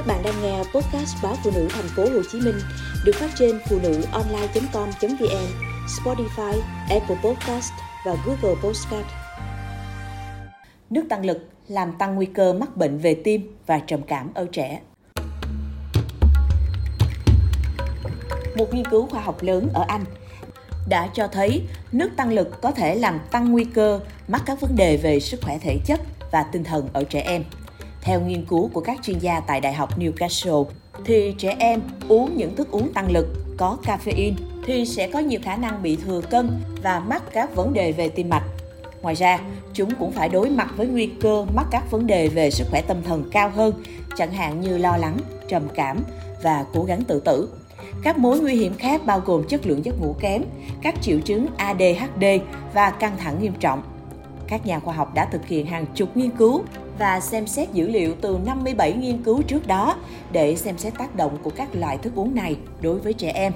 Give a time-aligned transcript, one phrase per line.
[0.00, 2.54] Các bạn đang nghe podcast báo phụ nữ thành phố Hồ Chí Minh
[3.04, 5.46] được phát trên phụ nữ online.com.vn,
[5.86, 7.72] Spotify, Apple Podcast
[8.06, 9.06] và Google Podcast.
[10.90, 14.46] Nước tăng lực làm tăng nguy cơ mắc bệnh về tim và trầm cảm ở
[14.52, 14.80] trẻ.
[18.56, 20.04] Một nghiên cứu khoa học lớn ở Anh
[20.88, 21.62] đã cho thấy
[21.92, 25.40] nước tăng lực có thể làm tăng nguy cơ mắc các vấn đề về sức
[25.42, 26.00] khỏe thể chất
[26.32, 27.44] và tinh thần ở trẻ em.
[28.10, 30.64] Theo nghiên cứu của các chuyên gia tại Đại học Newcastle,
[31.04, 33.26] thì trẻ em uống những thức uống tăng lực
[33.56, 34.32] có caffeine
[34.66, 36.50] thì sẽ có nhiều khả năng bị thừa cân
[36.82, 38.42] và mắc các vấn đề về tim mạch.
[39.02, 39.38] Ngoài ra,
[39.74, 42.82] chúng cũng phải đối mặt với nguy cơ mắc các vấn đề về sức khỏe
[42.82, 43.82] tâm thần cao hơn,
[44.16, 45.16] chẳng hạn như lo lắng,
[45.48, 46.02] trầm cảm
[46.42, 47.48] và cố gắng tự tử.
[48.02, 50.44] Các mối nguy hiểm khác bao gồm chất lượng giấc ngủ kém,
[50.82, 52.24] các triệu chứng ADHD
[52.74, 53.82] và căng thẳng nghiêm trọng.
[54.50, 56.62] Các nhà khoa học đã thực hiện hàng chục nghiên cứu
[56.98, 59.96] và xem xét dữ liệu từ 57 nghiên cứu trước đó
[60.32, 63.52] để xem xét tác động của các loại thức uống này đối với trẻ em.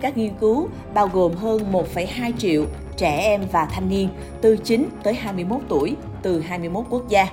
[0.00, 2.64] Các nghiên cứu bao gồm hơn 1,2 triệu
[2.96, 4.08] trẻ em và thanh niên
[4.40, 7.26] từ 9 tới 21 tuổi từ 21 quốc gia.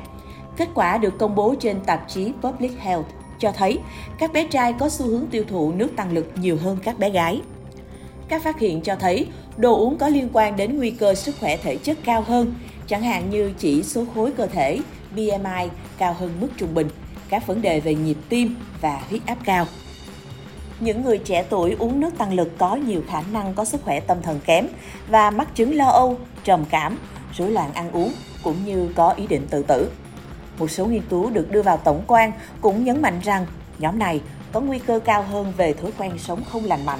[0.58, 3.06] Kết quả được công bố trên tạp chí Public Health
[3.40, 3.80] cho thấy
[4.20, 7.09] các bé trai có xu hướng tiêu thụ nước tăng lực nhiều hơn các bé
[7.09, 7.42] gái.
[8.28, 11.58] Các phát hiện cho thấy đồ uống có liên quan đến nguy cơ sức khỏe
[11.58, 12.53] thể chất cao hơn,
[12.88, 14.80] chẳng hạn như chỉ số khối cơ thể,
[15.12, 16.88] BMI cao hơn mức trung bình,
[17.30, 19.66] các vấn đề về nhịp tim và huyết áp cao.
[20.80, 24.00] Những người trẻ tuổi uống nước tăng lực có nhiều khả năng có sức khỏe
[24.00, 24.68] tâm thần kém
[25.08, 26.98] và mắc chứng lo âu, trầm cảm,
[27.38, 28.12] rối loạn ăn uống
[28.44, 29.92] cũng như có ý định tự tử.
[30.60, 33.46] Một số nghiên cứu được đưa vào tổng quan cũng nhấn mạnh rằng
[33.80, 34.22] nhóm này
[34.52, 37.00] có nguy cơ cao hơn về thói quen sống không lành mạnh,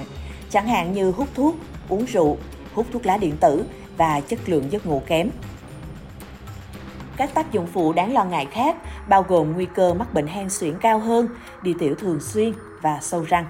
[0.50, 1.56] chẳng hạn như hút thuốc,
[1.90, 2.38] uống rượu,
[2.74, 3.66] hút thuốc lá điện tử
[3.98, 5.30] và chất lượng giấc ngủ kém.
[7.18, 8.76] Các tác dụng phụ đáng lo ngại khác
[9.10, 11.28] bao gồm nguy cơ mắc bệnh hen suyễn cao hơn,
[11.62, 13.46] đi tiểu thường xuyên và sâu răng.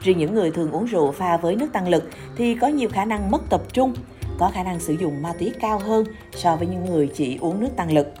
[0.00, 3.04] Riêng những người thường uống rượu pha với nước tăng lực thì có nhiều khả
[3.04, 3.94] năng mất tập trung,
[4.38, 7.60] có khả năng sử dụng ma túy cao hơn so với những người chỉ uống
[7.60, 8.12] nước tăng lực.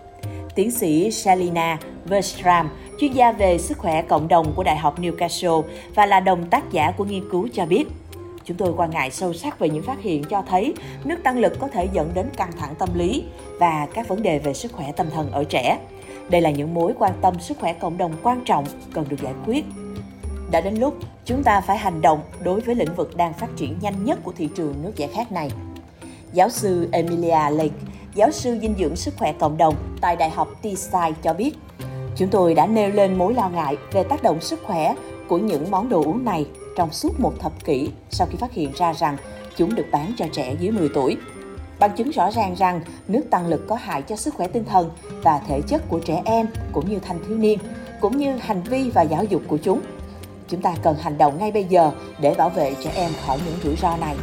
[0.54, 2.68] Tiến sĩ Shalina Verstram,
[2.98, 5.62] chuyên gia về sức khỏe cộng đồng của Đại học Newcastle
[5.94, 7.84] và là đồng tác giả của nghiên cứu cho biết,
[8.48, 11.58] Chúng tôi quan ngại sâu sắc về những phát hiện cho thấy nước tăng lực
[11.58, 13.24] có thể dẫn đến căng thẳng tâm lý
[13.58, 15.78] và các vấn đề về sức khỏe tâm thần ở trẻ.
[16.30, 19.32] Đây là những mối quan tâm sức khỏe cộng đồng quan trọng cần được giải
[19.46, 19.64] quyết.
[20.50, 20.94] Đã đến lúc
[21.24, 24.32] chúng ta phải hành động đối với lĩnh vực đang phát triển nhanh nhất của
[24.36, 25.50] thị trường nước giải khát này.
[26.32, 27.76] Giáo sư Emilia Lake,
[28.14, 31.52] giáo sư dinh dưỡng sức khỏe cộng đồng tại Đại học Teesside cho biết,
[32.16, 34.94] chúng tôi đã nêu lên mối lo ngại về tác động sức khỏe
[35.28, 36.46] của những món đồ uống này
[36.78, 39.16] trong suốt một thập kỷ sau khi phát hiện ra rằng
[39.56, 41.16] chúng được bán cho trẻ dưới 10 tuổi.
[41.78, 44.90] Bằng chứng rõ ràng rằng nước tăng lực có hại cho sức khỏe tinh thần
[45.22, 47.58] và thể chất của trẻ em cũng như thanh thiếu niên,
[48.00, 49.80] cũng như hành vi và giáo dục của chúng.
[50.48, 53.58] Chúng ta cần hành động ngay bây giờ để bảo vệ trẻ em khỏi những
[53.64, 54.16] rủi ro này.